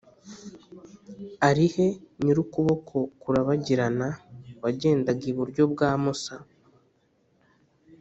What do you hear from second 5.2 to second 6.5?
iburyo bwa musa,